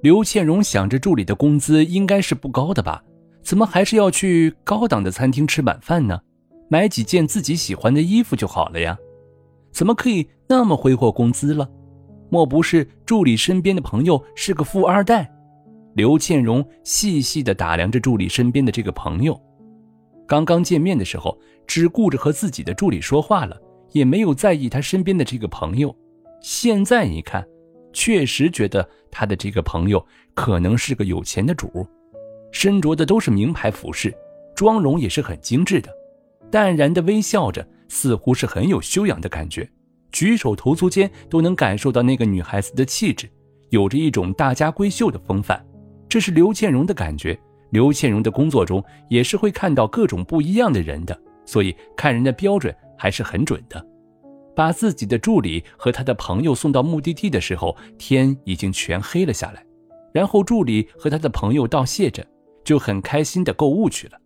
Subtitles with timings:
[0.00, 3.02] 刘倩荣想着助理的工资应该是不高的吧，
[3.42, 6.20] 怎么还是要去高档的餐厅吃晚饭呢？
[6.68, 8.96] 买几件自己喜欢的衣服就好了呀？
[9.72, 11.68] 怎么可以那么挥霍工资了？
[12.30, 15.28] 莫不是助理身边的朋友是个富二代？
[15.94, 19.40] 刘倩荣细细的打量着助理身边的这个朋友，
[20.28, 23.60] 刚刚见面的时候只顾着和自己的助理说话了，
[23.90, 25.92] 也没有在意他身边的这个朋友。
[26.40, 27.44] 现在一看，
[27.98, 31.84] 确实觉得他的这个朋友可能是个有钱的主，
[32.52, 34.14] 身着的都是名牌服饰，
[34.54, 35.92] 妆容也是很精致的，
[36.48, 39.68] 淡然的微笑着，似乎是很有修养的感觉，
[40.12, 43.28] 举手投足间都能感受到那个女孩子的气质，
[43.70, 45.60] 有着一种大家闺秀的风范。
[46.08, 47.36] 这是刘倩荣的感觉。
[47.70, 53.84] 刘倩荣的工作中也是会看到各种不一样的人的，所以看人的标准还是很准的。
[54.58, 59.64] 把自己的助理和他的朋友送到目的地的时候，天已经全黑了下来。
[60.12, 62.26] 然后助理和他的朋友道谢着，
[62.64, 64.18] 就很开心的购物去了。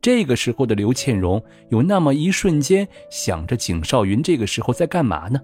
[0.00, 5.38] 这个时候的刘倩荣有那么一瞬间想着景少云这个时候在干嘛呢？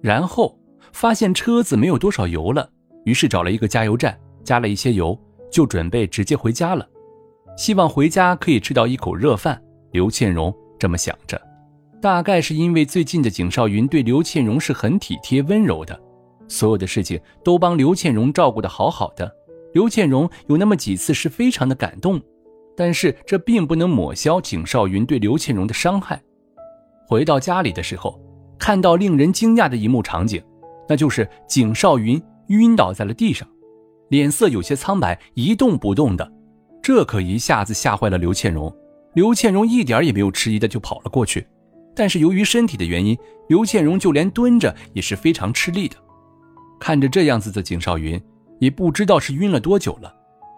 [0.00, 0.58] 然后
[0.94, 2.70] 发现车子没有多少油了，
[3.04, 5.14] 于是找了一个加油站加了一些油，
[5.52, 6.88] 就准备直接回家了。
[7.54, 9.62] 希望回家可以吃到一口热饭。
[9.90, 11.38] 刘倩荣这么想着。
[12.00, 15.98] 大概是因为最近的景少云对刘倩荣是很体贴温柔的，
[16.46, 19.30] 所有的事情都帮刘倩荣照顾的好好的。
[19.72, 22.20] 刘倩荣有那么几次是非常的感动，
[22.76, 26.20] 但是这并不能抹消景少云对刘倩荣的伤害。
[27.06, 28.20] 回到家里的时候，
[28.58, 30.42] 看到令人惊讶的一幕场景，
[30.88, 33.46] 那就是景少云晕倒在了地上，
[34.08, 36.32] 脸色有些苍白，一动不动的，
[36.80, 38.72] 这可一下子吓坏了刘倩荣。
[39.14, 41.46] 刘倩荣一点也没有迟疑的就跑了过去。
[41.98, 45.96] 但是由于身体的原因，刘倩荣就连蹲着也是非常吃力的。
[46.78, 48.22] 看着这样子的景少云，
[48.60, 50.14] 也不知道是晕了多久了，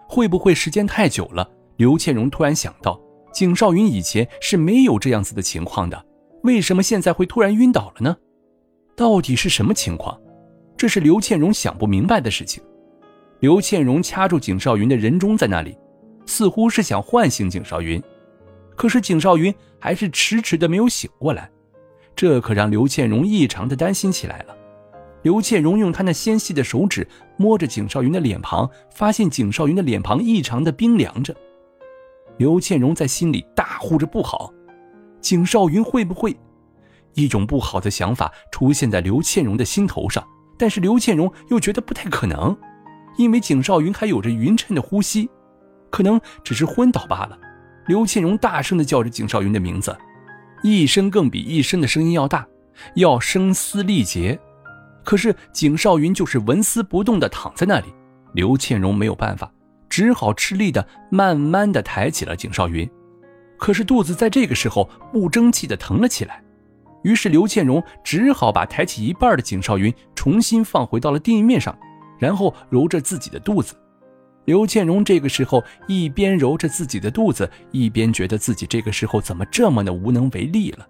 [0.07, 1.49] 会不会时间太久了？
[1.77, 3.01] 刘倩荣突然想到，
[3.33, 6.05] 景少云以前是没有这样子的情况的，
[6.43, 8.15] 为什么现在会突然晕倒了呢？
[8.95, 10.15] 到底是什么情况？
[10.77, 12.61] 这是刘倩荣想不明白的事情。
[13.39, 15.75] 刘倩荣掐住景少云的人中，在那里，
[16.27, 17.99] 似乎是想唤醒景少云。
[18.75, 21.49] 可是景少云还是迟迟的没有醒过来，
[22.15, 24.55] 这可让刘倩荣异常的担心起来了。
[25.23, 31.35] 刘倩荣用她那纤细的手指摸着景少云的脸庞，发现景少云的脸庞异常的冰凉着。
[32.37, 34.51] 刘倩荣在心里大呼着不好，
[35.19, 36.35] 景少云会不会？
[37.13, 40.25] 一种不好的想法出现在刘倩荣的心头上，
[40.57, 42.57] 但是刘倩荣又觉得不太可能，
[43.17, 45.29] 因为景少云还有着匀称的呼吸，
[45.91, 47.37] 可能只是昏倒罢了。
[47.87, 49.95] 刘倩荣大声的叫着景少云的名字，
[50.63, 52.45] 一声更比一声的声音要大，
[52.95, 54.39] 要声嘶力竭。
[55.03, 57.87] 可是景少云就是纹丝不动的躺在那里。
[58.33, 59.51] 刘倩荣没有办法，
[59.89, 62.89] 只好吃力的慢慢的抬起了景少云。
[63.57, 66.41] 可是肚子在这个时候不争气的疼了起来，
[67.03, 71.77] 于是刘倩荣只好把抬起一半的景少云重新放回到了地面上，
[72.19, 73.75] 然后揉着自己的肚子。
[74.45, 80.87] 刘倩荣这个时候一边揉着自己的肚子，一边觉得自己这个时候怎么这么的无能为力了，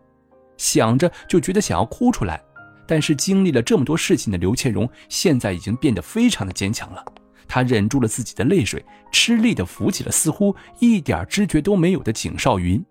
[0.58, 2.42] 想着就觉得想要哭出来。
[2.88, 7.04] 但是经历了这么多事情的刘倩荣现在已经变得非常的坚强了，
[7.48, 12.84] 她忍住了自己的泪水，吃力的扶起了似乎一点知觉都没有的景少云。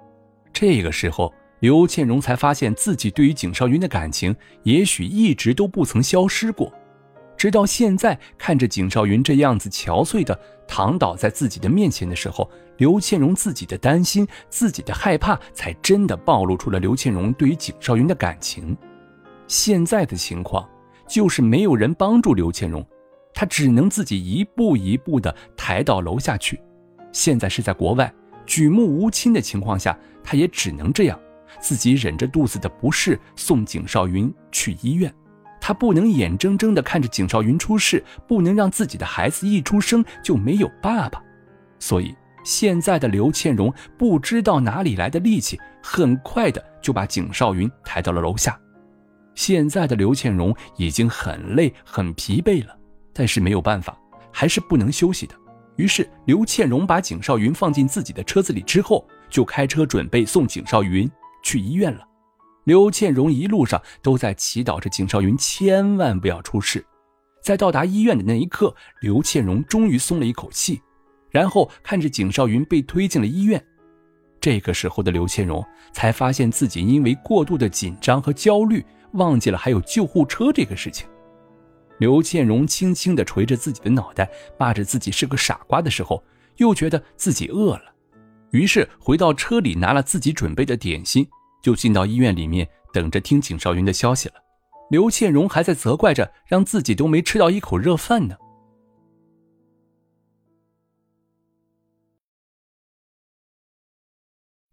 [0.52, 6.72] 这个时候，刘倩荣才发现自己对于景少云的感情也许一直都不曾消失过。
[7.40, 12.46] 直到现在，看着景少云这样子憔悴的躺倒在自己的面前的时候，
[12.76, 18.76] 刘倩荣自己的担心、自己的害怕，才真的暴露出了刘倩荣对于景少云的感情。
[19.46, 20.68] 现在的情况
[21.08, 22.86] 就是没有人帮助刘倩荣，
[23.32, 26.60] 她只能自己一步一步的抬到楼下去。
[27.10, 28.12] 现在是在国外，
[28.44, 31.18] 举目无亲的情况下，她也只能这样，
[31.58, 35.10] 自己忍着肚子的不适送景少云去医院。
[35.70, 41.22] 他不能眼睁睁地看着景少云出事，不能让自己的孩子一出生就没有爸爸，
[41.78, 42.12] 所以
[42.44, 48.58] 现在的刘倩荣不知道哪里来的力气，很快的就把景少云抬到了楼下。
[49.36, 52.76] 现在的刘倩荣已经很累、很疲惫了，
[53.12, 53.96] 但是没有办法，
[54.32, 55.36] 还是不能休息的。
[55.76, 61.08] 于是刘倩荣把景少云放进自己的车子里之后，就开车准备送景少云
[61.44, 62.04] 去医院了。
[62.64, 66.84] 刘倩荣一路上都在祈祷着景少云千万不要出事。
[67.42, 70.80] 在到达医院的那一刻，刘倩荣终于松了一口气，
[71.30, 73.64] 然后看着景少云被推进了医院。
[74.40, 81.06] 这个时候的刘倩荣才发现自己因为过度的紧张和焦虑，忘记了还有救护车这个事情。
[81.98, 86.22] 刘倩荣轻轻地捶着自己的脑袋，骂着自己是个傻瓜的时候，
[86.56, 87.92] 又觉得自己饿了，
[88.52, 91.26] 于是回到车里拿了自己准备的点心，
[91.62, 94.34] 就进到医院里面等着听景少云的消息了。
[94.90, 98.36] 刘倩荣还在责怪着，让自己都没吃到一口热饭呢。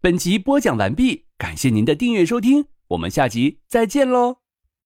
[0.00, 4.47] 本集播讲完毕，感谢您的订阅收听，我们下集再见喽。